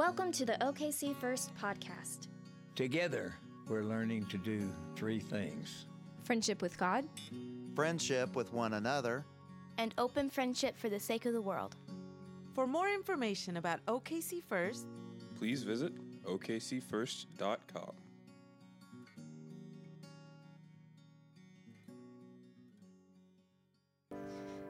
[0.00, 2.28] Welcome to the OKC First podcast.
[2.74, 3.34] Together,
[3.68, 5.84] we're learning to do three things
[6.24, 7.04] friendship with God,
[7.74, 9.26] friendship with one another,
[9.76, 11.76] and open friendship for the sake of the world.
[12.54, 14.86] For more information about OKC First,
[15.36, 15.92] please visit
[16.24, 17.92] okcfirst.com.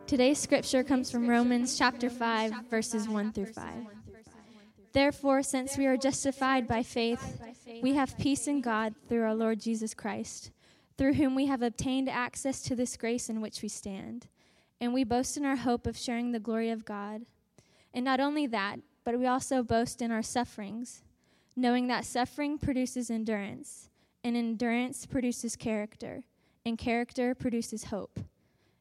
[0.09, 3.87] Today's scripture comes from Romans chapter 5, verses 1 through 5.
[4.93, 7.41] Therefore, since we are justified by faith,
[7.83, 10.51] we have peace in God through our Lord Jesus Christ,
[10.99, 14.27] through whom we have obtained access to this grace in which we stand.
[14.81, 17.23] And we boast in our hope of sharing the glory of God.
[17.95, 21.03] And not only that, but we also boast in our sufferings,
[21.55, 23.91] knowing that suffering produces endurance,
[24.25, 26.25] and endurance produces character,
[26.67, 28.21] and character produces hope.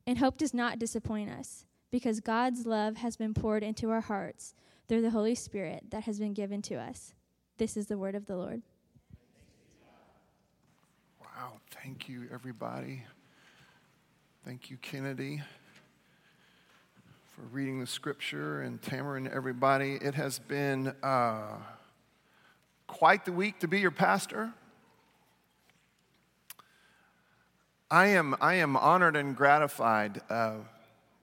[0.08, 4.56] And hope does not disappoint us, because God's love has been poured into our hearts
[4.90, 7.14] through the Holy Spirit that has been given to us.
[7.58, 8.64] This is the word of the Lord.
[11.22, 11.54] Wow.
[11.70, 13.04] Thank you, everybody.
[14.44, 15.44] Thank you, Kennedy,
[17.36, 20.00] for reading the scripture, and Tamara and everybody.
[20.02, 21.58] It has been uh,
[22.88, 24.52] quite the week to be your pastor.
[27.92, 30.56] I am, I am honored and gratified uh,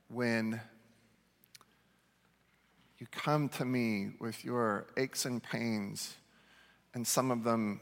[0.09, 0.61] when
[2.99, 6.15] you come to me with your aches and pains,
[6.95, 7.81] and some of them,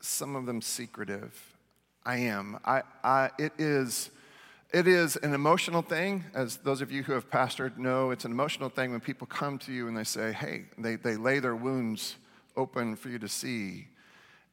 [0.00, 1.56] some of them secretive.
[2.04, 2.58] I am.
[2.64, 4.10] I, I, it is.
[4.72, 8.32] It is an emotional thing, as those of you who have pastored know, it's an
[8.32, 11.54] emotional thing when people come to you and they say, hey, they, they lay their
[11.54, 12.16] wounds
[12.56, 13.86] open for you to see.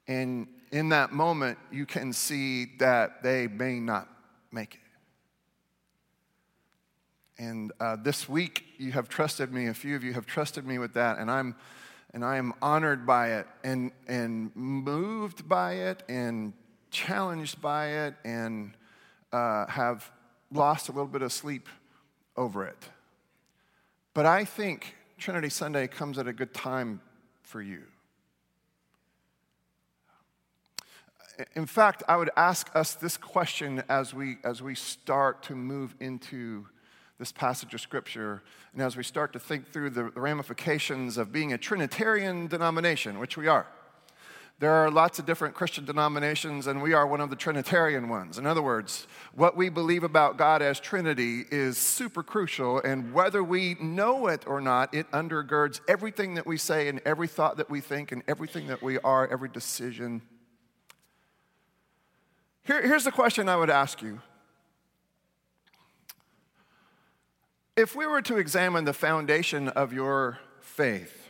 [0.07, 4.07] And in that moment, you can see that they may not
[4.51, 4.91] make it.
[7.42, 9.66] And uh, this week, you have trusted me.
[9.66, 11.56] A few of you have trusted me with that, and I'm,
[12.14, 16.53] and I am honored by it, and and moved by it, and
[16.91, 18.74] challenged by it, and
[19.34, 20.12] uh, have
[20.51, 21.68] lost a little bit of sleep
[22.38, 22.78] over it.
[24.13, 27.01] But I think Trinity Sunday comes at a good time
[27.41, 27.81] for you.
[31.56, 35.96] In fact, I would ask us this question as we, as we start to move
[36.00, 36.68] into
[37.21, 38.41] this passage of Scripture
[38.73, 43.37] and as we start to think through the ramifications of being a Trinitarian denomination, which
[43.37, 43.67] we are.
[44.59, 48.37] There are lots of different Christian denominations, and we are one of the Trinitarian ones.
[48.37, 53.43] In other words, what we believe about God as Trinity is super crucial, and whether
[53.43, 57.69] we know it or not, it undergirds everything that we say and every thought that
[57.69, 60.21] we think and everything that we are, every decision
[62.63, 64.21] here, here's the question I would ask you.
[67.75, 71.29] If we were to examine the foundation of your faith,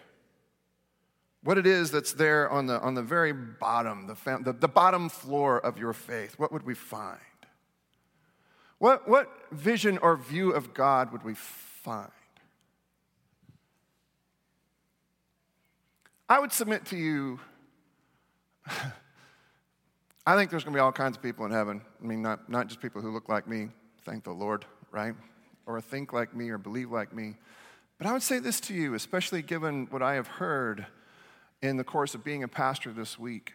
[1.43, 5.09] what it is that's there on the, on the very bottom, the, the, the bottom
[5.09, 7.19] floor of your faith, what would we find?
[8.77, 12.11] What, what vision or view of God would we find?
[16.27, 17.39] I would submit to you
[20.25, 21.81] I think there's going to be all kinds of people in heaven.
[22.01, 23.69] I mean, not, not just people who look like me,
[24.03, 25.15] thank the Lord, right?
[25.71, 27.37] Or think like me or believe like me.
[27.97, 30.85] But I would say this to you, especially given what I have heard
[31.61, 33.53] in the course of being a pastor this week.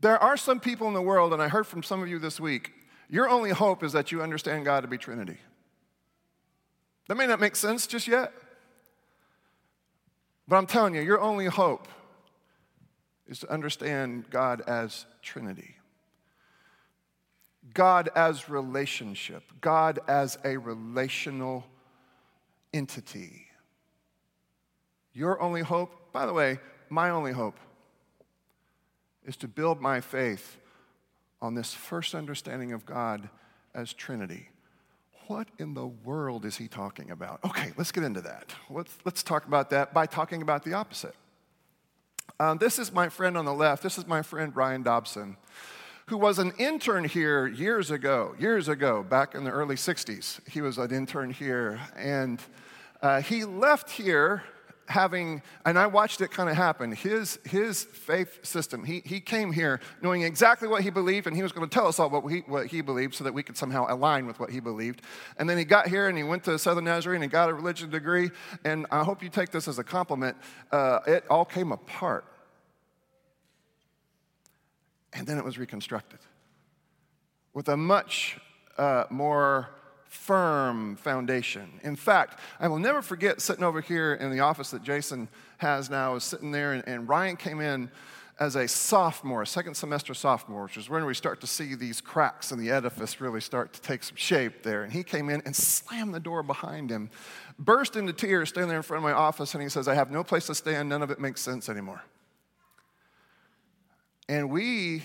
[0.00, 2.40] There are some people in the world, and I heard from some of you this
[2.40, 2.72] week,
[3.08, 5.36] your only hope is that you understand God to be Trinity.
[7.08, 8.32] That may not make sense just yet,
[10.48, 11.86] but I'm telling you, your only hope
[13.26, 15.76] is to understand God as Trinity.
[17.80, 21.64] God as relationship, God as a relational
[22.74, 23.46] entity.
[25.14, 26.58] Your only hope, by the way,
[26.90, 27.58] my only hope,
[29.24, 30.58] is to build my faith
[31.40, 33.30] on this first understanding of God
[33.74, 34.50] as Trinity.
[35.28, 37.42] What in the world is he talking about?
[37.46, 38.52] Okay, let's get into that.
[38.68, 41.14] Let's, let's talk about that by talking about the opposite.
[42.38, 43.82] Um, this is my friend on the left.
[43.82, 45.38] This is my friend Ryan Dobson,
[46.10, 50.40] who was an intern here years ago, years ago, back in the early 60s.
[50.48, 51.78] He was an intern here.
[51.96, 52.40] And
[53.00, 54.42] uh, he left here
[54.88, 58.82] having, and I watched it kind of happen, his, his faith system.
[58.82, 61.86] He, he came here knowing exactly what he believed, and he was going to tell
[61.86, 64.50] us all what he, what he believed so that we could somehow align with what
[64.50, 65.02] he believed.
[65.38, 67.54] And then he got here and he went to Southern Nazarene and he got a
[67.54, 68.32] religion degree.
[68.64, 70.36] And I hope you take this as a compliment.
[70.72, 72.24] Uh, it all came apart
[75.12, 76.18] and then it was reconstructed
[77.52, 78.38] with a much
[78.78, 79.68] uh, more
[80.08, 81.80] firm foundation.
[81.82, 85.28] In fact, I will never forget sitting over here in the office that Jason
[85.58, 87.90] has now, is sitting there, and, and Ryan came in
[88.40, 92.00] as a sophomore, a second semester sophomore, which is when we start to see these
[92.00, 94.82] cracks in the edifice really start to take some shape there.
[94.82, 97.10] And he came in and slammed the door behind him,
[97.58, 100.10] burst into tears, standing there in front of my office, and he says, I have
[100.10, 102.02] no place to stand, none of it makes sense anymore.
[104.30, 105.02] And we,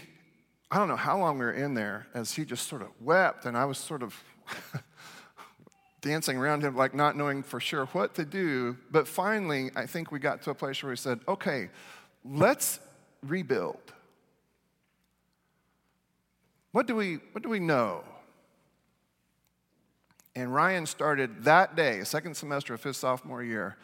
[0.70, 3.46] I don't know how long we were in there as he just sort of wept,
[3.46, 4.16] and I was sort of
[6.02, 8.78] dancing around him, like not knowing for sure what to do.
[8.92, 11.70] But finally, I think we got to a place where we said, okay,
[12.24, 12.80] let's
[13.24, 13.82] rebuild.
[16.72, 18.04] What do we, what do we know?
[20.36, 23.76] And Ryan started that day, second semester of his sophomore year.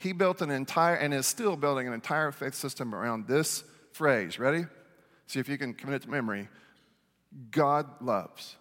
[0.00, 3.62] He built an entire, and is still building an entire faith system around this
[3.92, 4.40] phrase.
[4.40, 4.64] Ready?
[5.28, 6.48] See if you can commit it to memory.
[7.50, 8.56] God loves.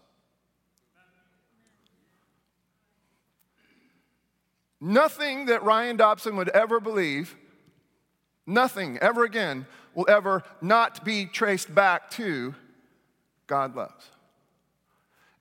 [4.82, 7.36] Nothing that Ryan Dobson would ever believe,
[8.46, 9.66] nothing ever again
[9.96, 12.54] will ever not be traced back to
[13.48, 14.12] God loves.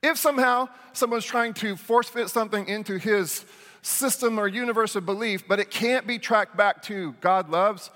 [0.02, 3.44] If somehow someone's trying to force fit something into his
[3.82, 7.90] system or universe of belief, but it can't be tracked back to God loves,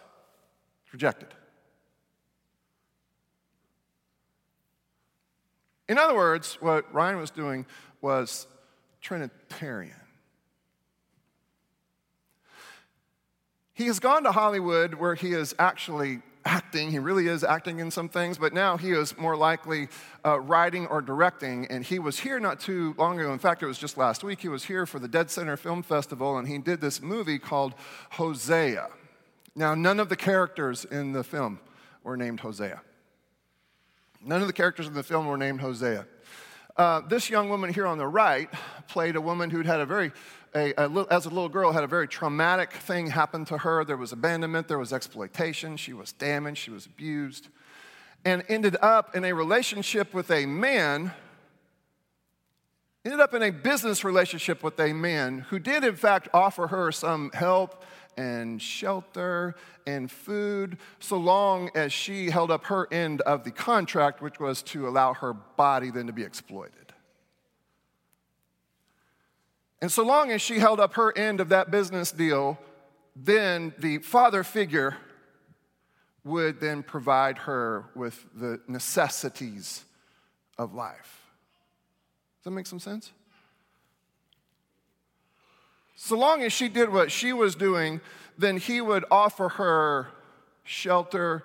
[0.85, 1.29] it's rejected.
[5.91, 7.67] In other words, what Ryan was doing
[8.01, 8.47] was
[9.01, 9.97] Trinitarian.
[13.75, 16.93] He has gone to Hollywood where he is actually acting.
[16.93, 19.89] He really is acting in some things, but now he is more likely
[20.25, 21.67] uh, writing or directing.
[21.67, 23.33] And he was here not too long ago.
[23.33, 24.41] In fact, it was just last week.
[24.41, 27.75] He was here for the Dead Center Film Festival, and he did this movie called
[28.11, 28.87] Hosea.
[29.57, 31.59] Now, none of the characters in the film
[32.05, 32.81] were named Hosea.
[34.23, 36.07] None of the characters in the film were named Hosea.
[36.77, 38.49] Uh, this young woman here on the right
[38.87, 40.13] played a woman who'd had a very
[40.55, 43.85] a, a, as a little girl, had a very traumatic thing happen to her.
[43.85, 47.49] There was abandonment, there was exploitation, she was damaged, she was abused,
[48.25, 51.13] and ended up in a relationship with a man.
[53.05, 56.93] Ended up in a business relationship with a man who did, in fact, offer her
[56.93, 57.83] some help
[58.21, 59.55] and shelter
[59.87, 64.63] and food, so long as she held up her end of the contract, which was
[64.63, 66.93] to allow her body then to be exploited.
[69.81, 72.59] And so long as she held up her end of that business deal,
[73.17, 74.99] then the father figure
[76.23, 79.83] would then provide her with the necessities
[80.59, 81.23] of life.
[82.39, 83.13] Does that make some sense?
[86.03, 88.01] So long as she did what she was doing,
[88.39, 90.09] then he would offer her
[90.65, 91.45] shelter,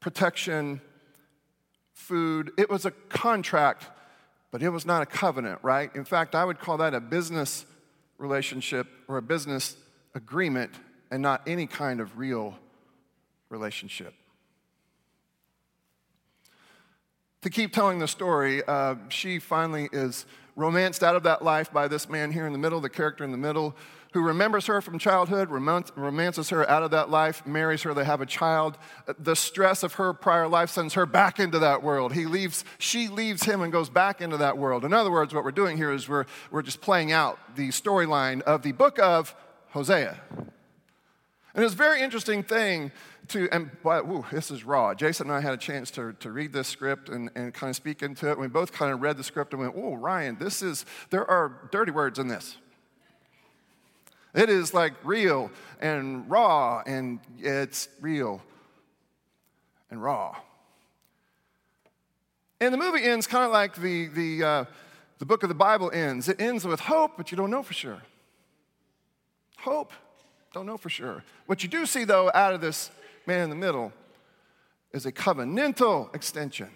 [0.00, 0.80] protection,
[1.92, 2.52] food.
[2.56, 3.86] It was a contract
[4.56, 5.94] but it was not a covenant, right?
[5.94, 7.66] In fact, I would call that a business
[8.16, 9.76] relationship or a business
[10.14, 10.70] agreement
[11.10, 12.56] and not any kind of real
[13.50, 14.14] relationship.
[17.42, 20.24] To keep telling the story, uh, she finally is
[20.56, 23.30] romanced out of that life by this man here in the middle, the character in
[23.30, 23.76] the middle,
[24.12, 28.22] who remembers her from childhood, romances her out of that life, marries her, they have
[28.22, 28.78] a child.
[29.18, 32.14] The stress of her prior life sends her back into that world.
[32.14, 34.86] He leaves, she leaves him and goes back into that world.
[34.86, 38.40] In other words, what we're doing here is we're, we're just playing out the storyline
[38.42, 39.34] of the book of
[39.70, 40.18] Hosea.
[41.54, 42.92] And it's a very interesting thing
[43.28, 44.94] to, and but, this is raw.
[44.94, 47.76] Jason and I had a chance to, to read this script and, and kind of
[47.76, 48.38] speak into it.
[48.38, 51.68] We both kind of read the script and went, oh, Ryan, this is, there are
[51.70, 52.56] dirty words in this.
[54.34, 58.42] It is like real and raw, and it's real
[59.90, 60.36] and raw.
[62.60, 64.64] And the movie ends kind of like the, the, uh,
[65.18, 66.28] the book of the Bible ends.
[66.28, 68.02] It ends with hope, but you don't know for sure.
[69.58, 69.92] Hope,
[70.52, 71.24] don't know for sure.
[71.46, 72.90] What you do see, though, out of this
[73.26, 73.92] man in the middle
[74.92, 76.68] is a covenantal extension,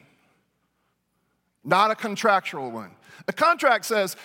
[1.64, 2.90] not a contractual one.
[3.28, 4.16] A contract says,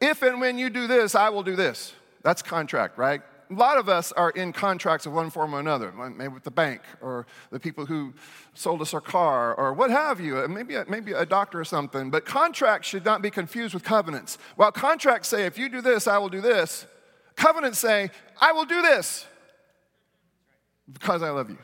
[0.00, 1.92] if and when you do this, I will do this.
[2.22, 3.20] That's contract, right?
[3.50, 6.52] A lot of us are in contracts of one form or another, maybe with the
[6.52, 8.14] bank or the people who
[8.54, 11.64] sold us our car or what have you, uh, maybe a, maybe a doctor or
[11.64, 12.10] something.
[12.10, 14.38] But contracts should not be confused with covenants.
[14.54, 16.86] While contracts say, if you do this, I will do this,
[17.34, 18.10] covenants say,
[18.40, 19.26] I will do this
[20.92, 21.58] because I love you.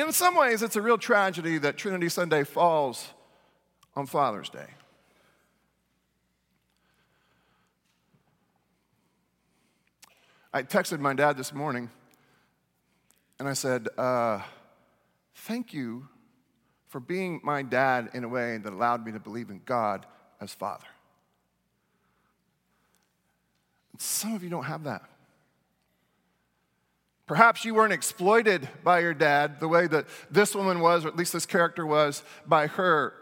[0.00, 3.10] In some ways, it's a real tragedy that Trinity Sunday falls
[3.94, 4.66] on Father's Day.
[10.54, 11.90] I texted my dad this morning
[13.38, 14.40] and I said, uh,
[15.34, 16.08] Thank you
[16.88, 20.06] for being my dad in a way that allowed me to believe in God
[20.40, 20.86] as Father.
[23.98, 25.09] Some of you don't have that.
[27.30, 31.16] Perhaps you weren't exploited by your dad the way that this woman was, or at
[31.16, 33.14] least this character was, by her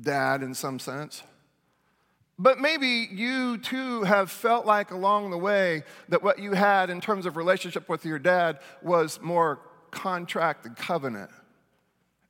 [0.00, 1.24] dad in some sense.
[2.38, 7.00] But maybe you too have felt like along the way that what you had in
[7.00, 9.58] terms of relationship with your dad was more
[9.90, 11.32] contract and covenant.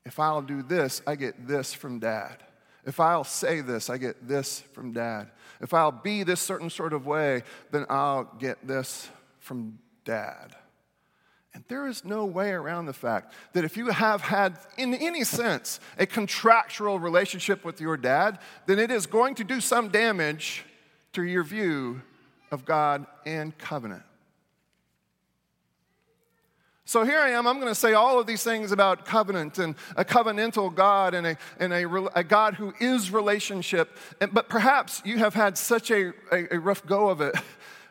[0.07, 2.39] If I'll do this, I get this from dad.
[2.87, 5.29] If I'll say this, I get this from dad.
[5.61, 10.57] If I'll be this certain sort of way, then I'll get this from dad.
[11.53, 15.25] And there is no way around the fact that if you have had, in any
[15.25, 20.65] sense, a contractual relationship with your dad, then it is going to do some damage
[21.15, 22.03] to your view
[22.51, 24.03] of God and covenant.
[26.85, 29.75] So here I am, I'm going to say all of these things about covenant and
[29.97, 33.97] a covenantal God and a, and a, a God who is relationship.
[34.21, 37.35] But perhaps you have had such a, a, a rough go of it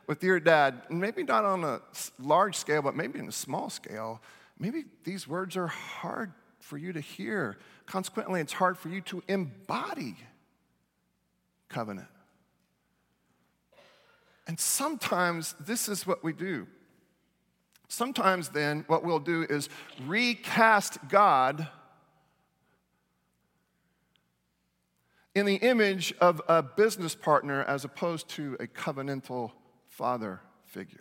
[0.07, 1.81] with your dad, maybe not on a
[2.19, 4.21] large scale, but maybe in a small scale.
[4.59, 7.57] Maybe these words are hard for you to hear.
[7.85, 10.15] Consequently, it's hard for you to embody
[11.69, 12.07] covenant.
[14.47, 16.67] And sometimes this is what we do.
[17.87, 19.69] Sometimes, then, what we'll do is
[20.05, 21.67] recast God
[25.35, 29.51] in the image of a business partner as opposed to a covenantal
[29.95, 30.99] father figure.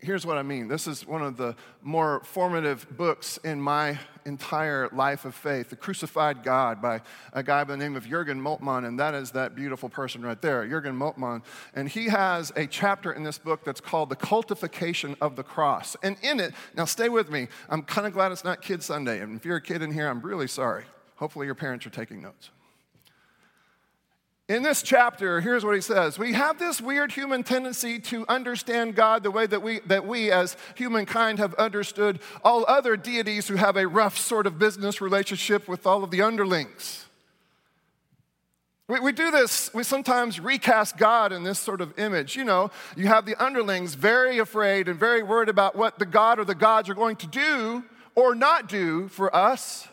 [0.00, 0.66] Here's what I mean.
[0.66, 5.76] This is one of the more formative books in my entire life of faith The
[5.76, 7.00] Crucified God by
[7.32, 10.42] a guy by the name of Jurgen Moltmann, and that is that beautiful person right
[10.42, 11.44] there, Jurgen Moltmann.
[11.76, 15.96] And he has a chapter in this book that's called The Cultification of the Cross.
[16.02, 19.20] And in it, now stay with me, I'm kind of glad it's not Kid Sunday.
[19.20, 20.86] And if you're a kid in here, I'm really sorry.
[21.14, 22.50] Hopefully, your parents are taking notes.
[24.48, 28.94] In this chapter, here's what he says We have this weird human tendency to understand
[28.94, 33.56] God the way that we, that we as humankind have understood all other deities who
[33.56, 37.04] have a rough sort of business relationship with all of the underlings.
[38.88, 42.34] We, we do this, we sometimes recast God in this sort of image.
[42.34, 46.38] You know, you have the underlings very afraid and very worried about what the God
[46.38, 49.86] or the gods are going to do or not do for us.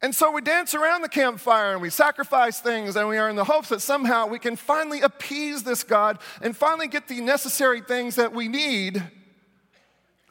[0.00, 3.36] And so we dance around the campfire and we sacrifice things, and we are in
[3.36, 7.80] the hopes that somehow we can finally appease this God and finally get the necessary
[7.80, 9.02] things that we need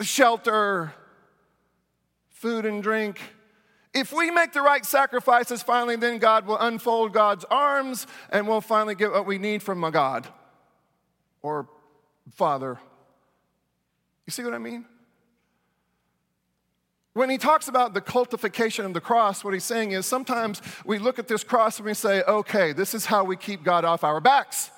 [0.02, 0.94] shelter,
[2.30, 3.20] food, and drink.
[3.94, 8.62] If we make the right sacrifices, finally, then God will unfold God's arms and we'll
[8.62, 10.28] finally get what we need from a God
[11.42, 11.68] or
[12.36, 12.78] Father.
[14.26, 14.86] You see what I mean?
[17.18, 21.00] When he talks about the cultification of the cross, what he's saying is sometimes we
[21.00, 24.04] look at this cross and we say, okay, this is how we keep God off
[24.04, 24.70] our backs.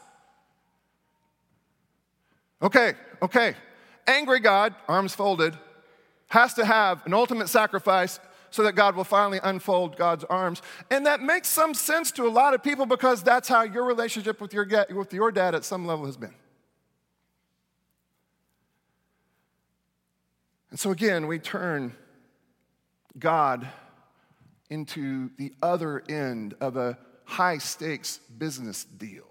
[2.62, 3.56] Okay, okay.
[4.08, 5.58] Angry God, arms folded,
[6.30, 10.62] has to have an ultimate sacrifice so that God will finally unfold God's arms.
[10.90, 14.40] And that makes some sense to a lot of people because that's how your relationship
[14.40, 16.36] with your, with your dad at some level has been.
[20.70, 21.98] And so again, we turn
[23.18, 23.68] God
[24.70, 29.26] into the other end of a high stakes business deal.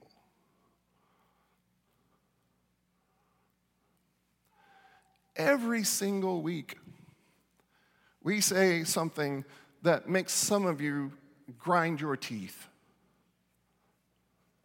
[5.36, 6.76] Every single week,
[8.22, 9.44] we say something
[9.82, 11.12] that makes some of you
[11.58, 12.66] grind your teeth.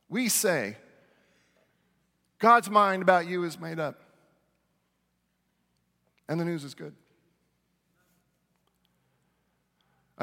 [0.10, 0.78] We say,
[2.40, 4.02] God's mind about you is made up.
[6.28, 6.94] And the news is good.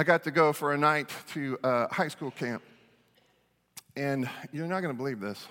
[0.01, 2.63] I got to go for a night to a high school camp.
[3.97, 5.47] And you're not going to believe this,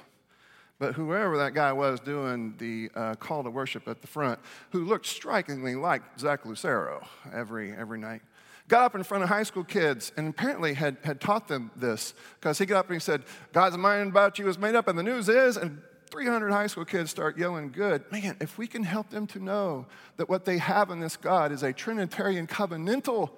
[0.79, 4.39] but whoever that guy was doing the uh, call to worship at the front,
[4.71, 8.23] who looked strikingly like Zach Lucero every, every night,
[8.67, 12.15] got up in front of high school kids and apparently had, had taught them this
[12.39, 14.97] because he got up and he said, God's mind about you is made up, and
[14.97, 15.79] the news is, and
[16.09, 18.03] 300 high school kids start yelling good.
[18.11, 19.85] Man, if we can help them to know
[20.17, 23.29] that what they have in this God is a Trinitarian covenantal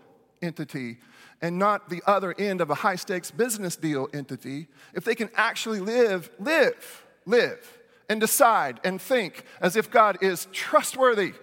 [0.41, 0.97] entity
[1.41, 5.29] and not the other end of a high stakes business deal entity, if they can
[5.35, 7.79] actually live, live, live,
[8.09, 11.33] and decide and think as if God is trustworthy,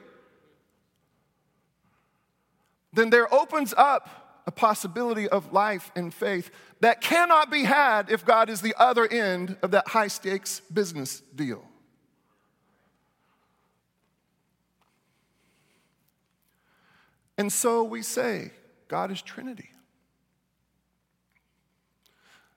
[2.92, 6.50] then there opens up a possibility of life and faith
[6.80, 11.20] that cannot be had if God is the other end of that high stakes business
[11.34, 11.64] deal.
[17.36, 18.50] And so we say,
[18.88, 19.70] God is Trinity.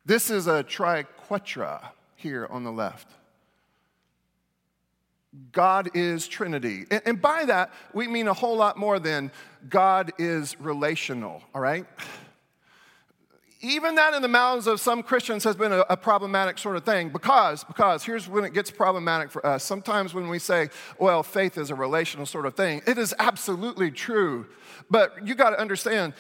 [0.05, 3.07] This is a triquetra here on the left.
[5.51, 6.85] God is Trinity.
[6.89, 9.31] And, and by that, we mean a whole lot more than
[9.69, 11.85] God is relational, all right?
[13.61, 16.83] Even that in the mouths of some Christians has been a, a, problematic sort of
[16.83, 19.63] thing because, because here's when it gets problematic for us.
[19.63, 23.91] Sometimes when we say, well, faith is a relational sort of thing, it is absolutely
[23.91, 24.47] true.
[24.89, 26.13] But you got to understand,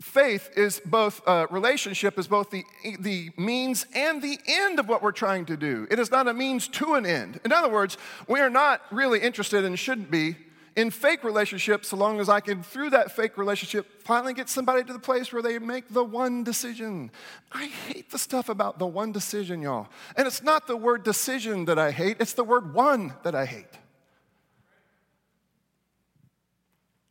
[0.00, 2.64] faith is both, uh, relationship is both the,
[2.98, 5.86] the means and the end of what we're trying to do.
[5.90, 7.40] It is not a means to an end.
[7.44, 10.36] In other words, we are not really interested and shouldn't be
[10.76, 14.84] in fake relationships so long as I can, through that fake relationship, finally get somebody
[14.84, 17.10] to the place where they make the one decision.
[17.52, 19.88] I hate the stuff about the one decision, y'all.
[20.16, 23.46] And it's not the word decision that I hate, it's the word one that I
[23.46, 23.66] hate.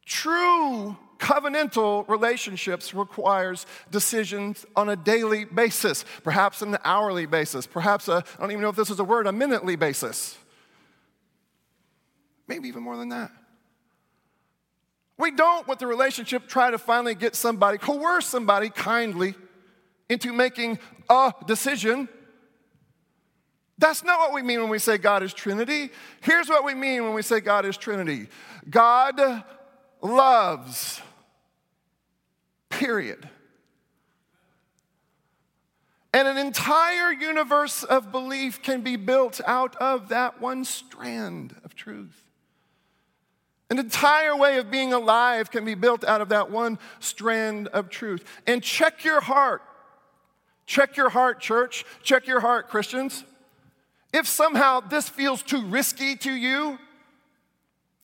[0.06, 8.24] True covenantal relationships requires decisions on a daily basis, perhaps an hourly basis, perhaps I
[8.40, 10.38] don't even know if this is a word, a minutely basis.
[12.48, 13.32] Maybe even more than that.
[15.20, 19.36] We don't, with the relationship, try to finally get somebody, coerce somebody kindly
[20.08, 22.08] into making a decision.
[23.78, 25.90] That's not what we mean when we say God is Trinity.
[26.22, 28.30] Here's what we mean when we say God is Trinity
[28.70, 29.44] God
[30.02, 31.02] loves,
[32.70, 33.28] period.
[36.14, 41.76] And an entire universe of belief can be built out of that one strand of
[41.76, 42.29] truth.
[43.70, 47.90] An entire way of being alive can be built out of that one strand of
[47.90, 48.26] truth.
[48.48, 49.62] And check your heart.
[50.66, 51.86] Check your heart, church.
[52.02, 53.24] Check your heart, Christians.
[54.12, 56.80] If somehow this feels too risky to you,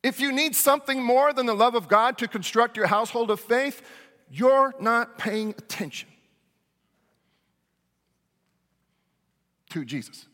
[0.04, 3.40] if you need something more than the love of God to construct your household of
[3.40, 3.82] faith,
[4.30, 6.10] you're not paying attention
[9.72, 10.28] to Jesus,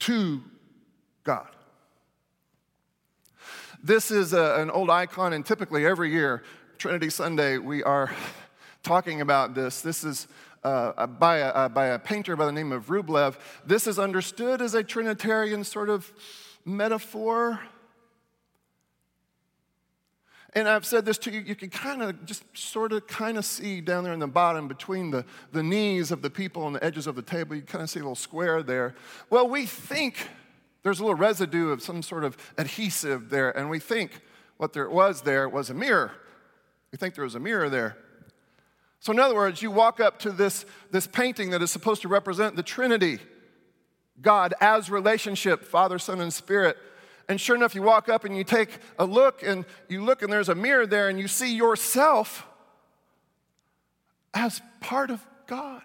[0.00, 0.42] to
[1.22, 1.48] God.
[3.82, 6.42] This is a, an old icon, and typically every year,
[6.78, 8.10] Trinity Sunday, we are
[8.82, 9.82] talking about this.
[9.82, 10.26] This is
[10.64, 13.36] uh, by, a, uh, by a painter by the name of Rublev.
[13.64, 16.12] This is understood as a Trinitarian sort of
[16.64, 17.60] metaphor.
[20.54, 23.44] And I've said this to you, you can kind of just sort of kind of
[23.44, 26.82] see down there in the bottom between the, the knees of the people on the
[26.82, 28.96] edges of the table, you kind of see a little square there.
[29.30, 30.26] Well, we think
[30.88, 34.22] there's a little residue of some sort of adhesive there, and we think
[34.56, 36.12] what there was there was a mirror.
[36.90, 37.98] We think there was a mirror there.
[38.98, 42.08] So, in other words, you walk up to this, this painting that is supposed to
[42.08, 43.18] represent the Trinity
[44.22, 46.78] God as relationship, Father, Son, and Spirit.
[47.28, 50.32] And sure enough, you walk up and you take a look, and you look, and
[50.32, 52.46] there's a mirror there, and you see yourself
[54.32, 55.82] as part of God.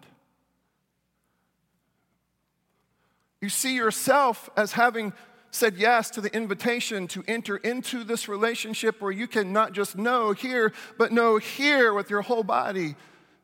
[3.43, 5.11] You see yourself as having
[5.51, 9.97] said yes to the invitation to enter into this relationship where you can not just
[9.97, 12.95] know here, but know here with your whole body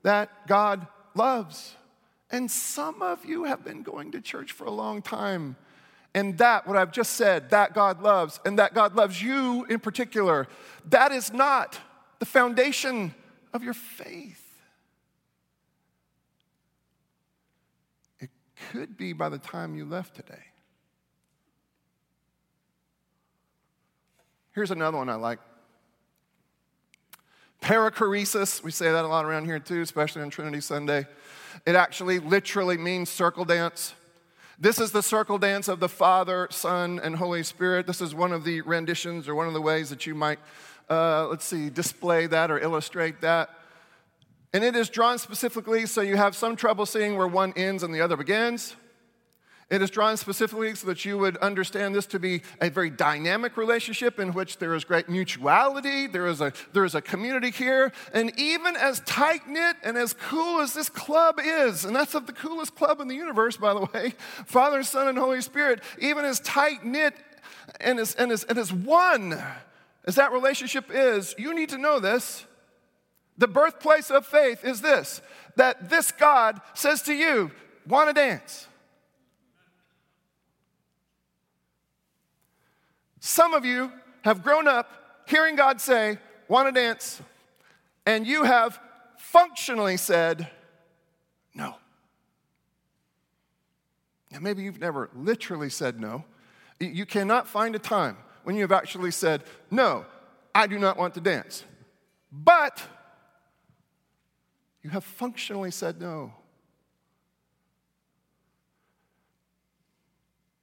[0.04, 1.76] that God loves.
[2.32, 5.58] And some of you have been going to church for a long time.
[6.16, 9.82] And that, what I've just said, that God loves, and that God loves you in
[9.82, 10.48] particular,
[10.92, 11.78] that is not
[12.20, 13.14] the foundation
[13.52, 14.39] of your faith.
[18.72, 20.44] Could be by the time you left today.
[24.54, 25.40] Here's another one I like.
[27.62, 31.08] Perichoresis, we say that a lot around here too, especially on Trinity Sunday.
[31.66, 33.94] It actually literally means circle dance.
[34.60, 37.88] This is the circle dance of the Father, Son, and Holy Spirit.
[37.88, 40.40] This is one of the renditions or one of the ways that you might,
[40.90, 43.50] uh, let's see, display that or illustrate that.
[44.54, 47.94] And it is drawn specifically so you have some trouble seeing where one ends and
[47.94, 48.76] the other begins.
[49.70, 53.56] It is drawn specifically so that you would understand this to be a very dynamic
[53.56, 57.92] relationship in which there is great mutuality, there is a, there is a community here,
[58.12, 62.26] and even as tight knit and as cool as this club is, and that's of
[62.26, 64.16] the coolest club in the universe, by the way
[64.48, 67.14] Father, Son, and Holy Spirit, even as tight knit
[67.80, 69.40] and as, and, as, and as one
[70.06, 72.46] as that relationship is, you need to know this
[73.40, 75.22] the birthplace of faith is this
[75.56, 77.52] that this God says to you,
[77.88, 78.68] Want to dance?
[83.20, 83.92] Some of you
[84.24, 87.22] have grown up hearing God say, Want to dance?
[88.06, 88.80] And you have
[89.18, 90.50] functionally said,
[91.56, 91.76] No.
[94.32, 96.26] Now, maybe you've never literally said no.
[96.80, 100.06] You cannot find a time when you have actually said, No,
[100.54, 101.64] I do not want to dance.
[102.32, 102.82] But
[104.90, 106.34] you have functionally said no.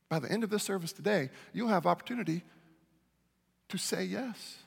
[0.09, 2.43] By the end of this service today, you'll have opportunity
[3.69, 4.59] to say yes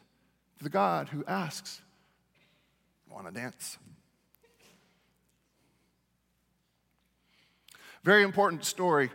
[0.57, 1.81] to the God who asks,
[3.09, 3.77] Want to dance?
[8.03, 9.11] Very important story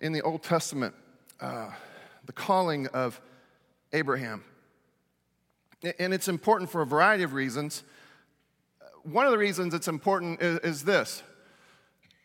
[0.00, 0.94] in the Old Testament
[1.40, 1.70] uh,
[2.26, 3.20] the calling of
[3.92, 4.44] Abraham.
[5.98, 7.82] And it's important for a variety of reasons.
[9.02, 11.22] One of the reasons it's important is, is this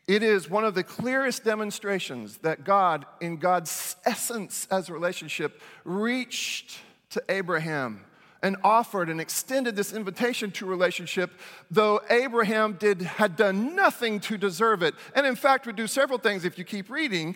[0.08, 5.62] it is one of the clearest demonstrations that God, in God's essence as a relationship,
[5.84, 8.06] reached to Abraham
[8.44, 11.32] and offered and extended this invitation to relationship,
[11.72, 14.94] though Abraham did, had done nothing to deserve it.
[15.16, 17.36] And in fact, would do several things if you keep reading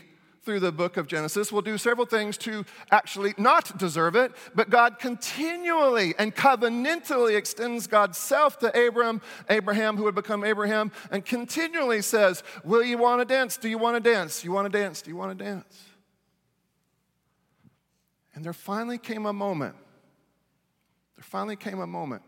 [0.50, 4.72] through the book of Genesis will do several things to actually not deserve it, but
[4.72, 11.24] God continually and covenantally extends God's self to Abram, Abraham, who would become Abraham, and
[11.24, 13.58] continually says, Will you want to dance?
[13.58, 14.44] Do you want to dance?
[14.44, 15.04] You want to dance?
[15.04, 15.84] Do you want to dance?
[18.34, 19.76] And there finally came a moment.
[21.16, 22.24] There finally came a moment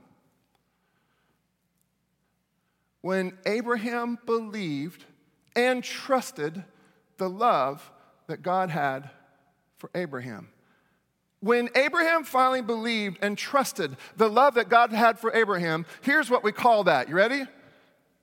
[3.02, 5.06] when Abraham believed
[5.56, 6.64] and trusted
[7.18, 7.92] the love
[8.32, 9.10] that God had
[9.78, 10.48] for Abraham.
[11.42, 16.42] When Abraham finally believed and trusted the love that God had for Abraham, here's what
[16.42, 17.10] we call that.
[17.10, 17.44] You ready?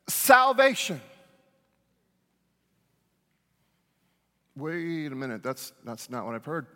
[0.09, 1.01] Salvation.
[4.57, 6.67] Wait a minute, that's, that's not what I've heard.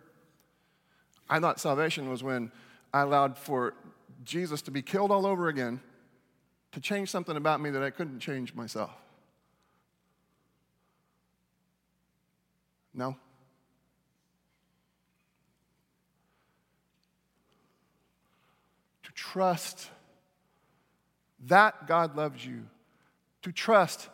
[1.27, 2.51] I thought salvation was when
[2.93, 3.73] I allowed for
[4.23, 5.81] Jesus to be killed all over again
[6.73, 8.91] to change something about me that I couldn't change myself.
[12.93, 13.15] No.
[19.03, 19.89] To trust
[21.47, 22.65] that God loves you,
[23.41, 24.09] to trust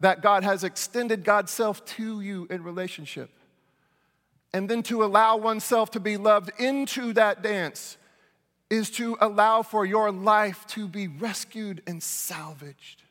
[0.00, 3.30] that God has extended God's self to you in relationship,
[4.52, 7.96] and then to allow oneself to be loved into that dance
[8.70, 13.03] is to allow for your life to be rescued and salvaged.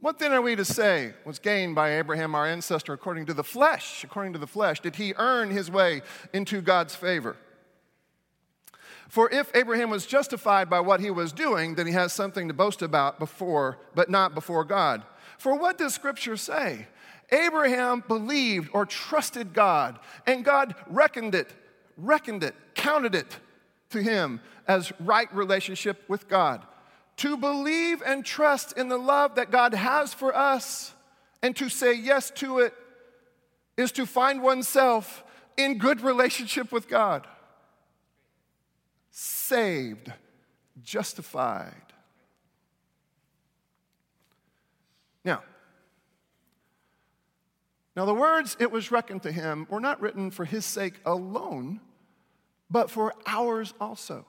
[0.00, 3.44] What then are we to say was gained by Abraham, our ancestor, according to the
[3.44, 4.02] flesh?
[4.02, 6.00] According to the flesh, did he earn his way
[6.32, 7.36] into God's favor?
[9.08, 12.54] For if Abraham was justified by what he was doing, then he has something to
[12.54, 15.02] boast about before, but not before God.
[15.36, 16.86] For what does Scripture say?
[17.30, 21.52] Abraham believed or trusted God, and God reckoned it,
[21.96, 23.36] reckoned it, counted it
[23.90, 26.62] to him as right relationship with God.
[27.20, 30.94] To believe and trust in the love that God has for us
[31.42, 32.72] and to say yes to it
[33.76, 35.22] is to find oneself
[35.58, 37.26] in good relationship with God.
[39.10, 40.10] Saved,
[40.82, 41.74] justified.
[45.22, 45.42] Now,
[47.94, 51.80] now the words it was reckoned to him were not written for his sake alone,
[52.70, 54.24] but for ours also.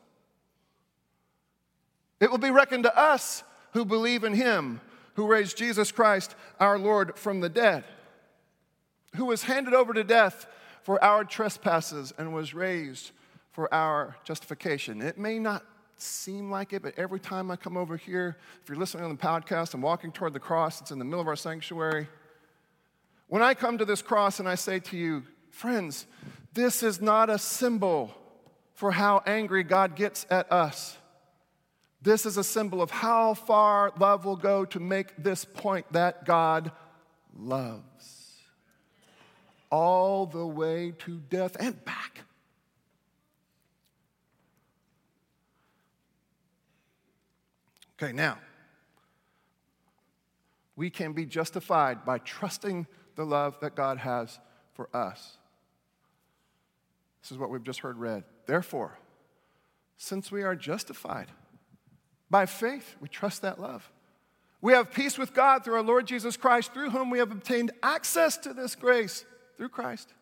[2.22, 4.80] It will be reckoned to us who believe in him
[5.16, 7.84] who raised Jesus Christ, our Lord, from the dead,
[9.16, 10.48] who was handed over to death
[10.84, 13.12] for our trespasses and was raised
[13.52, 15.02] for our justification.
[15.02, 15.66] It may not
[15.98, 19.22] seem like it, but every time I come over here, if you're listening on the
[19.22, 22.08] podcast, I'm walking toward the cross, it's in the middle of our sanctuary.
[23.28, 26.08] When I come to this cross and I say to you, friends,
[26.54, 28.16] this is not a symbol
[28.74, 30.98] for how angry God gets at us.
[32.02, 36.26] This is a symbol of how far love will go to make this point that
[36.26, 36.72] God
[37.38, 38.40] loves.
[39.70, 42.22] All the way to death and back.
[48.02, 48.40] Okay, now,
[50.76, 54.40] we can be justified by trusting the love that God has
[54.74, 55.38] for us.
[57.22, 58.24] This is what we've just heard read.
[58.48, 58.98] Therefore,
[59.98, 61.28] since we are justified,
[62.32, 63.91] by faith, we trust that love.
[64.62, 67.72] We have peace with God through our Lord Jesus Christ, through whom we have obtained
[67.84, 69.26] access to this grace
[69.58, 70.13] through Christ,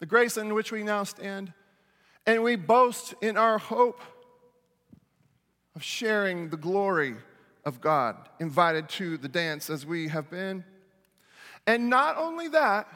[0.00, 1.52] the grace in which we now stand.
[2.26, 4.00] And we boast in our hope
[5.76, 7.14] of sharing the glory
[7.64, 10.64] of God, invited to the dance as we have been.
[11.66, 12.88] And not only that,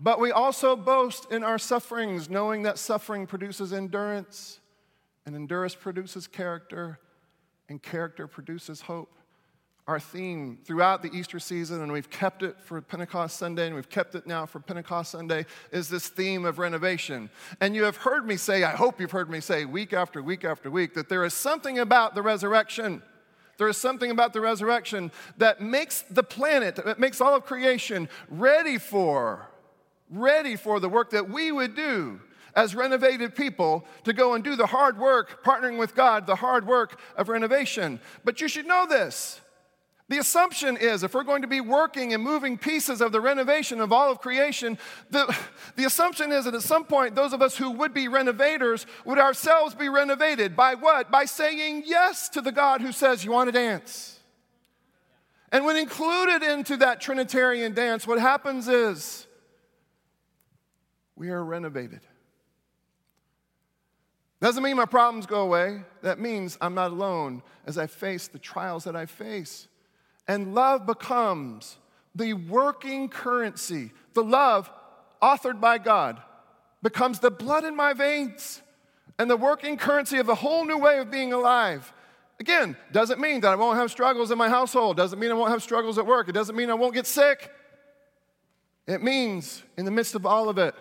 [0.00, 4.60] but we also boast in our sufferings, knowing that suffering produces endurance,
[5.26, 6.98] and endurance produces character,
[7.72, 9.16] and character produces hope.
[9.88, 13.88] our theme throughout the Easter season, and we've kept it for Pentecost Sunday, and we've
[13.88, 17.28] kept it now for Pentecost Sunday, is this theme of renovation.
[17.60, 20.44] And you have heard me say, I hope you've heard me say week after week
[20.44, 23.02] after week, that there is something about the resurrection.
[23.58, 28.08] There is something about the resurrection that makes the planet, that makes all of creation
[28.28, 29.48] ready for,
[30.10, 32.20] ready for the work that we would do
[32.54, 36.66] as renovated people to go and do the hard work, partnering with God, the hard
[36.66, 38.00] work of renovation.
[38.24, 39.40] But you should know this
[40.12, 43.80] the assumption is if we're going to be working and moving pieces of the renovation
[43.80, 44.76] of all of creation,
[45.08, 45.34] the,
[45.76, 49.18] the assumption is that at some point, those of us who would be renovators would
[49.18, 50.54] ourselves be renovated.
[50.54, 51.10] By what?
[51.10, 54.20] By saying yes to the God who says, You want to dance.
[55.50, 59.26] And when included into that Trinitarian dance, what happens is
[61.16, 62.00] we are renovated.
[64.42, 65.82] Doesn't mean my problems go away.
[66.02, 69.68] That means I'm not alone as I face the trials that I face.
[70.26, 71.78] And love becomes
[72.12, 73.92] the working currency.
[74.14, 74.68] The love
[75.22, 76.20] authored by God
[76.82, 78.62] becomes the blood in my veins
[79.16, 81.92] and the working currency of a whole new way of being alive.
[82.40, 85.52] Again, doesn't mean that I won't have struggles in my household, doesn't mean I won't
[85.52, 87.48] have struggles at work, it doesn't mean I won't get sick.
[88.88, 90.74] It means, in the midst of all of it,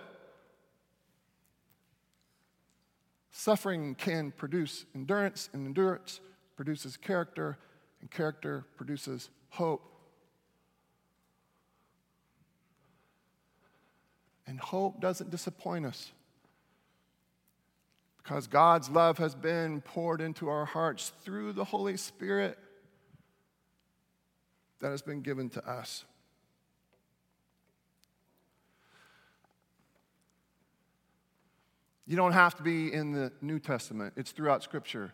[3.32, 6.20] suffering can produce endurance, and endurance
[6.56, 7.58] produces character,
[8.02, 9.88] and character produces hope.
[14.46, 16.12] And hope doesn't disappoint us
[18.18, 22.58] because God's love has been poured into our hearts through the Holy Spirit
[24.80, 26.06] that has been given to us.
[32.06, 35.14] You don't have to be in the New Testament, it's throughout Scripture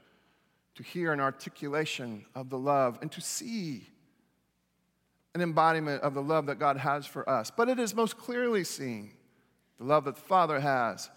[0.76, 3.88] to hear an articulation of the love and to see
[5.34, 7.52] an embodiment of the love that God has for us.
[7.56, 9.12] But it is most clearly seen,
[9.78, 11.10] the love that the Father has.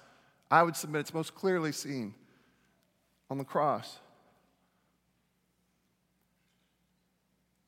[0.51, 2.15] I would submit it's most clearly seen
[3.31, 3.99] on the cross.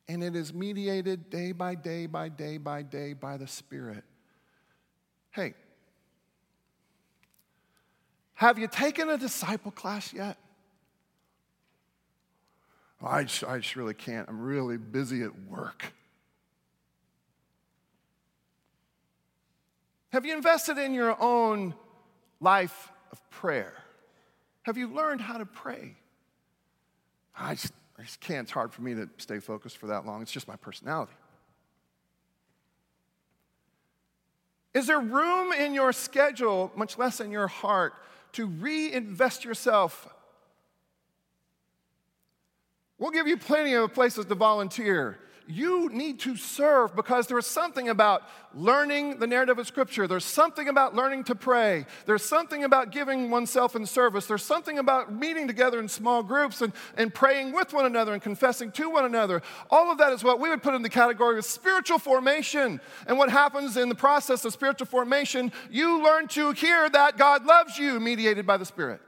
[0.09, 4.05] And it is mediated day by day by day by day by the Spirit.
[5.31, 5.55] Hey,
[8.35, 10.37] have you taken a disciple class yet?
[13.03, 14.29] Oh, I just, I just really can't.
[14.29, 15.93] I'm really busy at work.
[20.11, 21.75] Have you invested in your own
[22.41, 23.75] life of prayer?
[24.63, 25.97] Have you learned how to pray?
[27.37, 28.45] I just, I just can't.
[28.45, 30.23] It's hard for me to stay focused for that long.
[30.23, 31.13] It's just my personality.
[34.75, 37.95] Is there room in your schedule, much less in your heart,
[38.33, 40.09] to reinvest yourself
[43.03, 45.19] We'll give you plenty of places to volunteer.
[45.47, 48.23] You need to serve because there is something about
[48.55, 50.07] learning the narrative of Scripture.
[50.07, 51.87] There's something about learning to pray.
[52.07, 54.27] There's something about giving oneself in service.
[54.27, 58.23] There's something about meeting together in small groups and, and praying with one another and
[58.23, 59.43] confessing to one another.
[59.71, 62.81] All of that is what we would put in the category of spiritual formation.
[63.07, 67.45] And what happens in the process of spiritual formation, you learn to hear that God
[67.45, 69.01] loves you, mediated by the Spirit.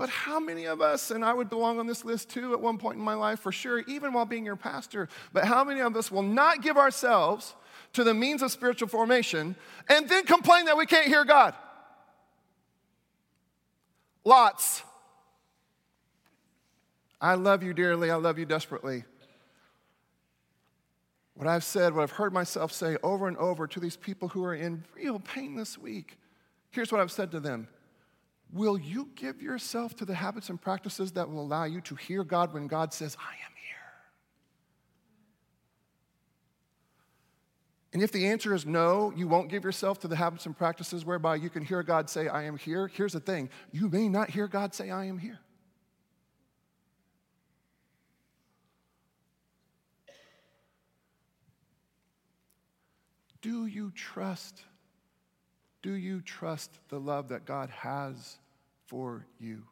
[0.00, 2.78] But how many of us, and I would belong on this list too at one
[2.78, 5.94] point in my life for sure, even while being your pastor, but how many of
[5.94, 7.54] us will not give ourselves
[7.92, 9.54] to the means of spiritual formation
[9.90, 11.54] and then complain that we can't hear God?
[14.24, 14.82] Lots.
[17.20, 18.10] I love you dearly.
[18.10, 19.04] I love you desperately.
[21.34, 24.44] What I've said, what I've heard myself say over and over to these people who
[24.44, 26.16] are in real pain this week,
[26.70, 27.68] here's what I've said to them
[28.52, 32.24] Will you give yourself to the habits and practices that will allow you to hear
[32.24, 33.76] God when God says, I am here?
[37.92, 41.04] And if the answer is no, you won't give yourself to the habits and practices
[41.04, 42.88] whereby you can hear God say, I am here.
[42.88, 45.38] Here's the thing you may not hear God say, I am here.
[53.40, 54.64] Do you trust
[55.82, 58.38] do you trust the love that God has
[58.86, 59.62] for you?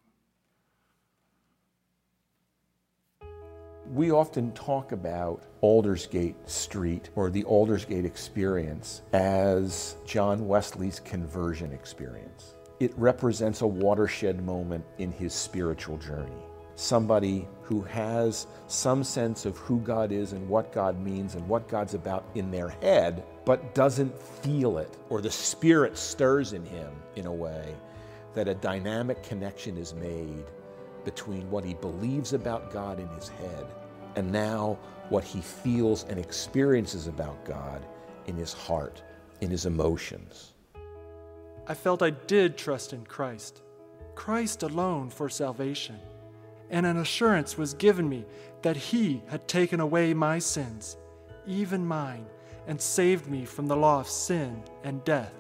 [3.93, 12.55] We often talk about Aldersgate Street or the Aldersgate experience as John Wesley's conversion experience.
[12.81, 16.48] It represents a watershed moment in his spiritual journey.
[16.79, 21.67] Somebody who has some sense of who God is and what God means and what
[21.67, 26.93] God's about in their head, but doesn't feel it, or the Spirit stirs in him
[27.17, 27.75] in a way
[28.35, 30.45] that a dynamic connection is made
[31.05, 33.67] between what he believes about God in his head
[34.15, 37.85] and now what he feels and experiences about God
[38.29, 39.03] in his heart,
[39.41, 40.53] in his emotions.
[41.67, 43.63] I felt I did trust in Christ,
[44.15, 45.99] Christ alone for salvation,
[46.71, 48.25] and an assurance was given me
[48.63, 50.97] that He had taken away my sins,
[51.47, 52.27] even mine,
[52.67, 55.33] and saved me from the law of sin and death.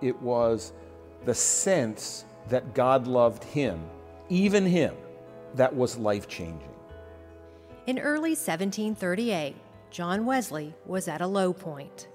[0.00, 0.72] It was
[1.24, 3.80] the sense that God loved him,
[4.28, 4.94] even him,
[5.54, 6.68] that was life changing.
[7.86, 9.56] In early 1738,
[9.90, 12.08] John Wesley was at a low point,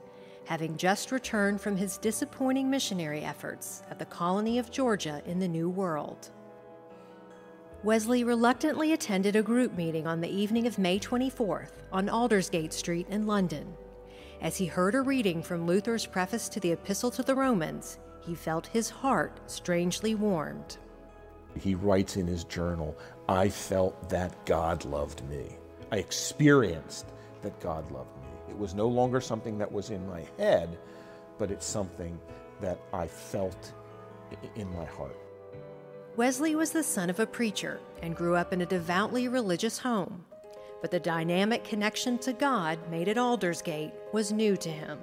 [0.46, 5.48] having just returned from his disappointing missionary efforts at the colony of Georgia in the
[5.48, 6.30] New World.
[7.84, 13.08] Wesley reluctantly attended a group meeting on the evening of May 24th on Aldersgate Street
[13.10, 13.72] in London.
[14.42, 18.34] As he heard a reading from Luther's preface to the Epistle to the Romans, he
[18.34, 20.78] felt his heart strangely warmed.
[21.60, 22.98] He writes in his journal,
[23.30, 25.56] I felt that God loved me.
[25.92, 27.06] I experienced
[27.44, 28.28] that God loved me.
[28.50, 30.80] It was no longer something that was in my head,
[31.38, 32.20] but it's something
[32.60, 33.72] that I felt
[34.56, 35.16] in my heart.
[36.18, 40.26] Wesley was the son of a preacher and grew up in a devoutly religious home,
[40.82, 44.98] but the dynamic connection to God made at Aldersgate was new to him.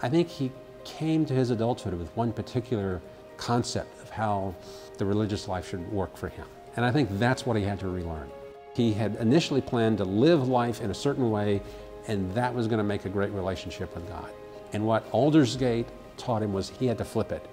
[0.00, 0.50] I think he
[0.82, 3.02] came to his adulthood with one particular
[3.36, 4.54] concept of how
[4.96, 6.46] the religious life should work for him.
[6.76, 8.30] And I think that's what he had to relearn.
[8.74, 11.60] He had initially planned to live life in a certain way,
[12.06, 14.30] and that was going to make a great relationship with God.
[14.72, 17.44] And what Aldersgate taught him was he had to flip it.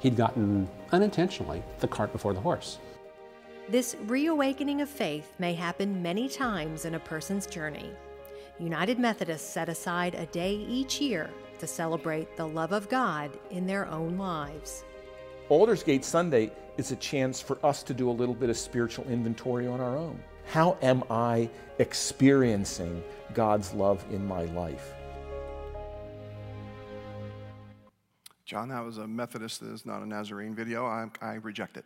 [0.00, 2.78] He'd gotten unintentionally the cart before the horse.
[3.68, 7.90] This reawakening of faith may happen many times in a person's journey.
[8.58, 13.66] United Methodists set aside a day each year to celebrate the love of God in
[13.66, 14.84] their own lives.
[15.50, 19.66] Aldersgate Sunday is a chance for us to do a little bit of spiritual inventory
[19.66, 20.22] on our own.
[20.46, 24.94] How am I experiencing God's love in my life?
[28.50, 30.84] John, that was a Methodist that is not a Nazarene video.
[30.84, 31.84] I, I reject it.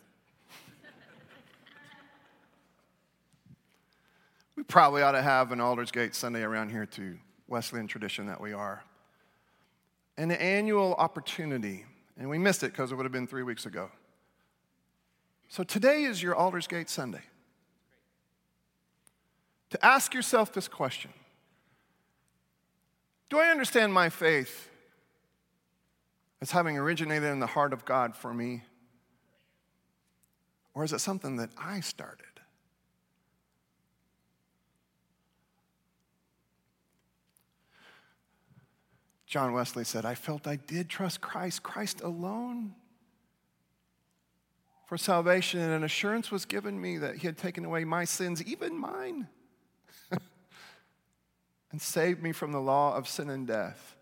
[4.56, 8.54] we probably ought to have an Aldersgate Sunday around here too, Wesleyan tradition that we
[8.54, 8.82] are.
[10.16, 11.84] An annual opportunity,
[12.18, 13.90] and we missed it because it would have been three weeks ago.
[15.50, 17.24] So today is your Aldersgate Sunday.
[19.68, 21.10] To ask yourself this question
[23.28, 24.70] Do I understand my faith
[26.44, 28.64] as having originated in the heart of God for me?
[30.74, 32.26] Or is it something that I started?
[39.24, 42.74] John Wesley said, I felt I did trust Christ, Christ alone
[44.84, 48.42] for salvation, and an assurance was given me that He had taken away my sins,
[48.42, 49.28] even mine,
[51.72, 53.96] and saved me from the law of sin and death.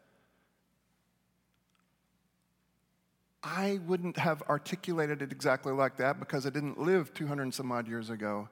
[3.42, 7.72] I wouldn't have articulated it exactly like that because I didn't live 200 and some
[7.72, 8.48] odd years ago.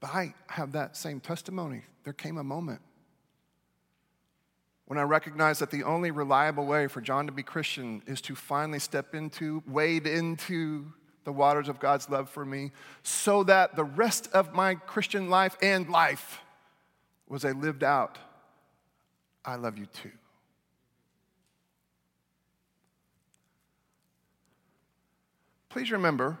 [0.00, 1.82] But I have that same testimony.
[2.04, 2.80] There came a moment
[4.90, 8.34] when I recognized that the only reliable way for John to be Christian is to
[8.34, 12.72] finally step into, wade into the waters of God's love for me,
[13.04, 16.40] so that the rest of my Christian life and life
[17.28, 18.18] was a lived out,
[19.44, 20.10] I love you too.
[25.70, 26.36] Please remember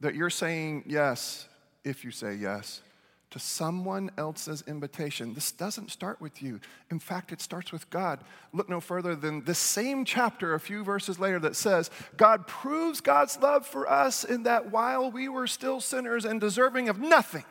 [0.00, 1.48] that you're saying yes
[1.84, 2.82] if you say yes
[3.30, 5.34] to someone else's invitation.
[5.34, 6.60] This doesn't start with you.
[6.90, 8.20] In fact, it starts with God.
[8.52, 13.00] Look no further than this same chapter, a few verses later, that says, God proves
[13.00, 17.44] God's love for us in that while we were still sinners and deserving of nothing,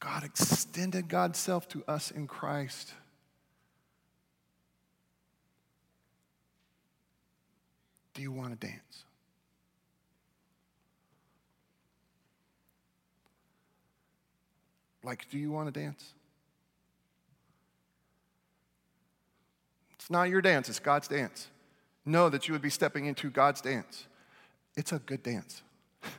[0.00, 2.92] God extended God's self to us in Christ.
[8.20, 9.04] Do you want to dance?
[15.02, 16.12] Like, do you want to dance?
[19.94, 21.48] It's not your dance, it's God's dance.
[22.04, 24.06] Know that you would be stepping into God's dance.
[24.76, 25.62] It's a good dance.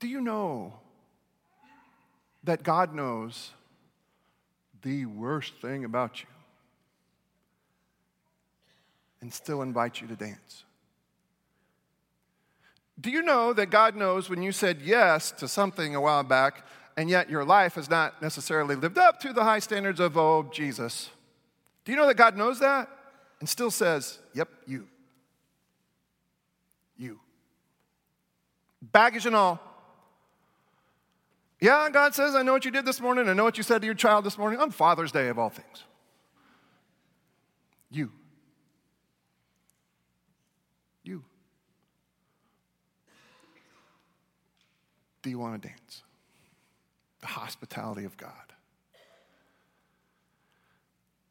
[0.00, 0.72] do you know
[2.44, 3.50] that God knows
[4.80, 6.28] the worst thing about you
[9.22, 10.64] and still invite you to dance?
[13.00, 16.66] Do you know that God knows when you said yes to something a while back,
[16.96, 20.50] and yet your life has not necessarily lived up to the high standards of, oh,
[20.52, 21.08] Jesus?
[21.86, 22.90] Do you know that God knows that?
[23.42, 24.86] and still says, Yep, you.
[26.96, 27.18] You.
[28.80, 29.60] Baggage and all.
[31.60, 33.28] Yeah, God says, I know what you did this morning.
[33.28, 35.48] I know what you said to your child this morning on Father's Day of all
[35.48, 35.82] things.
[37.90, 38.12] You.
[45.22, 46.02] Do you want to dance?
[47.20, 48.32] The hospitality of God.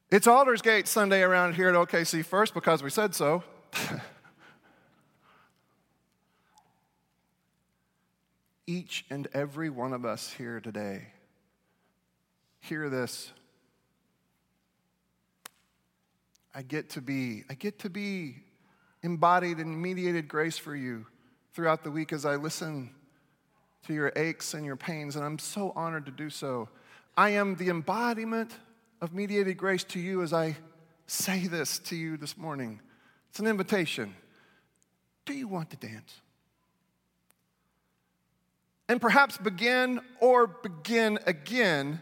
[0.10, 3.44] It's Aldersgate Sunday around here at OKC First because we said so.
[8.68, 11.08] Each and every one of us here today,
[12.60, 13.32] hear this.
[16.54, 18.36] I get to be, I get to be
[19.04, 21.06] embodied in mediated grace for you
[21.54, 22.94] throughout the week as I listen
[23.88, 26.70] to your aches and your pains, and I'm so honored to do so.
[27.18, 28.52] I am the embodiment
[29.02, 30.58] of mediated grace to you as I
[31.08, 32.80] say this to you this morning.
[33.30, 34.16] It's an invitation.
[35.26, 36.22] Do you want to dance?
[38.88, 42.02] And perhaps begin or begin again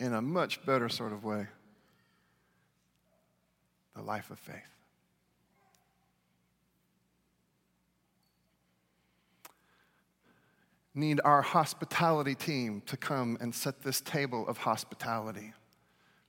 [0.00, 1.46] in a much better sort of way
[3.94, 4.73] the life of faith.
[10.94, 15.52] Need our hospitality team to come and set this table of hospitality.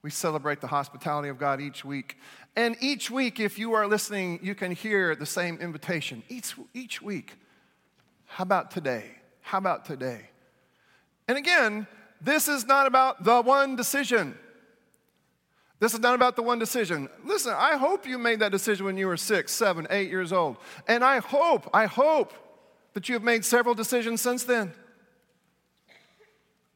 [0.02, 2.18] We celebrate the hospitality of God each week.
[2.56, 6.24] And each week, if you are listening, you can hear the same invitation.
[6.30, 7.34] Each, each week.
[8.26, 9.06] How about today?
[9.42, 10.30] How about today?
[11.28, 11.88] And again,
[12.22, 14.38] this is not about the one decision.
[15.80, 17.10] This is not about the one decision.
[17.24, 20.58] Listen, I hope you made that decision when you were six, seven, eight years old.
[20.88, 22.34] And I hope, I hope
[22.96, 24.74] that you have made several decisions since then.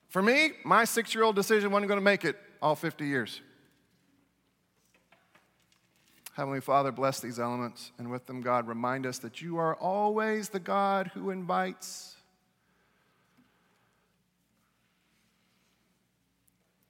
[0.10, 3.42] For me, my six year old decision wasn't going to make it all 50 years.
[6.34, 10.50] Heavenly Father, bless these elements, and with them, God, remind us that you are always
[10.50, 12.16] the God who invites.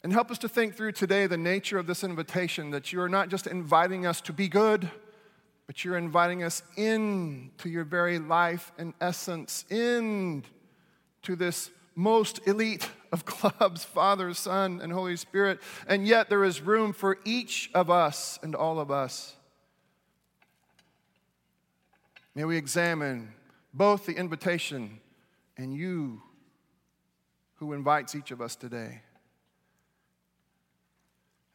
[0.03, 3.09] And help us to think through today the nature of this invitation that you are
[3.09, 4.89] not just inviting us to be good,
[5.69, 10.43] but you're inviting us into your very life and essence, in
[11.21, 15.59] to this most elite of clubs Father, Son, and Holy Spirit.
[15.87, 19.35] And yet there is room for each of us and all of us.
[22.33, 23.35] May we examine
[23.71, 24.99] both the invitation
[25.55, 26.23] and you
[27.57, 29.03] who invites each of us today.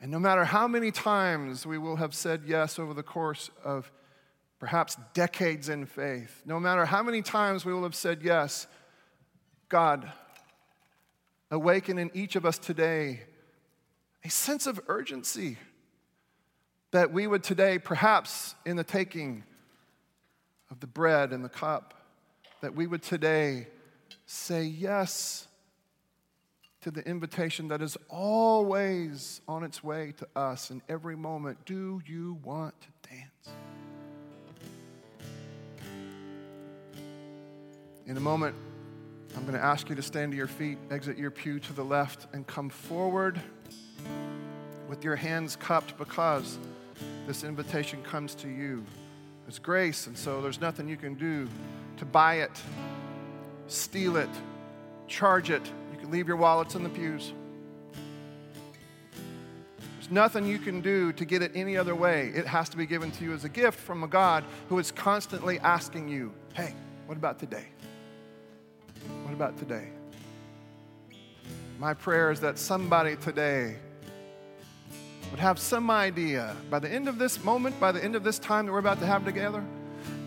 [0.01, 3.91] And no matter how many times we will have said yes over the course of
[4.65, 8.67] perhaps decades in faith, no matter how many times we will have said yes,
[9.69, 10.11] God,
[11.51, 13.21] awaken in each of us today
[14.25, 15.59] a sense of urgency
[16.93, 19.45] that we would today, perhaps in the taking
[20.71, 21.93] of the bread and the cup,
[22.63, 23.67] that we would today
[24.25, 25.47] say yes
[26.81, 31.59] to the invitation that is always on its way to us in every moment.
[31.67, 33.84] Do you want to dance?
[38.07, 38.55] In a moment,
[39.35, 41.83] I'm going to ask you to stand to your feet, exit your pew to the
[41.83, 43.41] left, and come forward
[44.91, 46.59] with your hands cupped because
[47.27, 48.85] this invitation comes to you.
[49.49, 51.49] It's grace, and so there's nothing you can do
[51.97, 52.51] to buy it,
[53.69, 54.29] steal it,
[55.09, 55.65] charge it.
[55.93, 57.33] You can leave your wallets in the pews.
[59.95, 62.29] There's nothing you can do to get it any other way.
[62.35, 64.93] It has to be given to you as a gift from a God who is
[64.93, 66.75] constantly asking you, hey,
[67.07, 67.65] what about today?
[69.35, 69.89] What about today?
[71.81, 73.75] My prayer is that somebody today
[75.33, 78.39] would have some idea by the end of this moment, by the end of this
[78.39, 79.65] time that we're about to have together.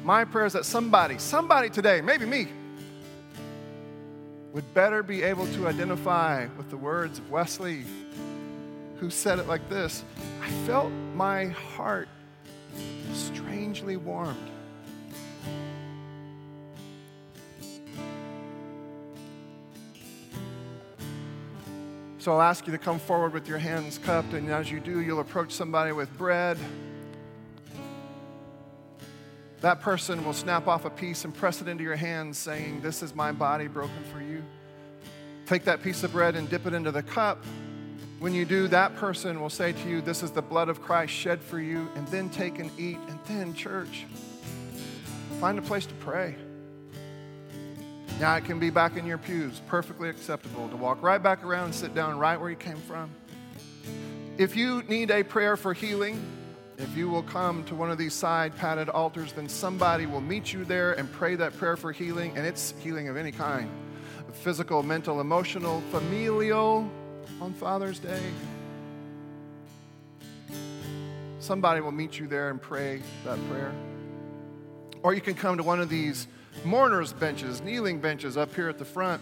[0.03, 2.49] My prayer is that somebody, somebody today, maybe me,
[4.51, 7.85] would better be able to identify with the words of Wesley,
[8.97, 10.03] who said it like this
[10.43, 12.09] I felt my heart
[13.13, 14.51] strangely warmed
[22.27, 24.99] So I'll ask you to come forward with your hands cupped, and as you do,
[24.99, 26.57] you'll approach somebody with bread.
[29.61, 33.01] That person will snap off a piece and press it into your hands, saying, This
[33.01, 34.43] is my body broken for you.
[35.45, 37.45] Take that piece of bread and dip it into the cup.
[38.19, 41.13] When you do, that person will say to you, This is the blood of Christ
[41.13, 44.05] shed for you, and then take and eat, and then, church,
[45.39, 46.35] find a place to pray.
[48.19, 51.65] Now it can be back in your pews, perfectly acceptable to walk right back around
[51.65, 53.11] and sit down right where you came from.
[54.37, 56.19] If you need a prayer for healing,
[56.77, 60.53] If you will come to one of these side padded altars, then somebody will meet
[60.53, 63.69] you there and pray that prayer for healing, and it's healing of any kind
[64.33, 66.87] physical, mental, emotional, familial
[67.41, 68.21] on Father's Day.
[71.39, 73.73] Somebody will meet you there and pray that prayer.
[75.01, 76.27] Or you can come to one of these
[76.65, 79.21] mourners' benches, kneeling benches up here at the front.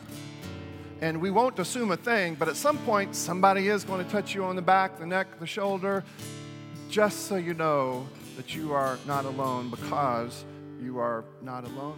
[1.02, 4.34] And we won't assume a thing, but at some point, somebody is going to touch
[4.34, 6.04] you on the back, the neck, the shoulder,
[6.90, 8.08] just so you know
[8.38, 10.46] that you are not alone because
[10.82, 11.98] you are not alone.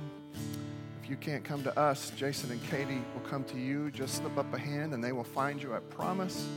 [1.04, 3.92] If you can't come to us, Jason and Katie will come to you.
[3.92, 6.48] Just slip up a hand and they will find you, I promise.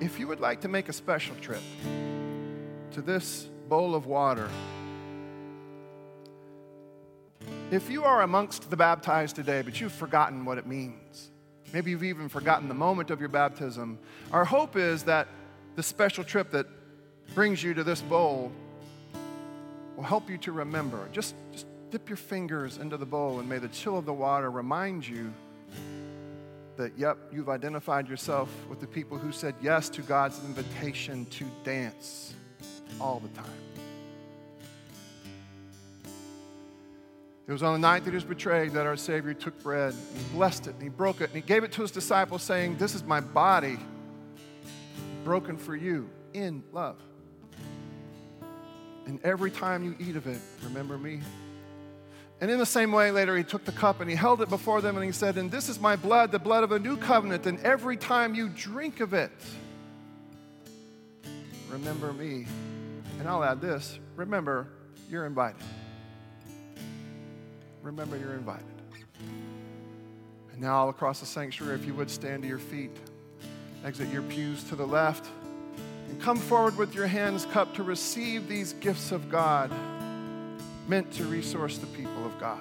[0.00, 1.60] If you would like to make a special trip
[2.92, 4.48] to this bowl of water,
[7.70, 11.30] if you are amongst the baptized today, but you've forgotten what it means,
[11.72, 13.98] maybe you've even forgotten the moment of your baptism,
[14.32, 15.28] our hope is that
[15.76, 16.66] the special trip that
[17.34, 18.50] brings you to this bowl
[19.96, 21.08] will help you to remember.
[21.12, 24.50] Just, just dip your fingers into the bowl, and may the chill of the water
[24.50, 25.32] remind you
[26.76, 31.44] that, yep, you've identified yourself with the people who said yes to God's invitation to
[31.64, 32.32] dance
[33.00, 33.67] all the time.
[37.48, 40.18] It was on the night that he was betrayed that our Savior took bread, and
[40.18, 42.76] he blessed it, and he broke it, and he gave it to his disciples, saying,
[42.76, 43.78] This is my body
[45.24, 47.00] broken for you in love.
[49.06, 51.20] And every time you eat of it, remember me.
[52.42, 54.82] And in the same way, later he took the cup and he held it before
[54.82, 57.46] them and he said, And this is my blood, the blood of a new covenant.
[57.46, 59.32] And every time you drink of it,
[61.70, 62.46] remember me.
[63.18, 64.68] And I'll add this remember,
[65.08, 65.62] you're invited
[67.88, 68.66] remember you're invited.
[70.52, 72.94] And now, all across the sanctuary, if you would stand to your feet,
[73.82, 75.26] exit your pews to the left,
[76.10, 79.72] and come forward with your hands cupped to receive these gifts of God
[80.86, 82.60] meant to resource the people of God.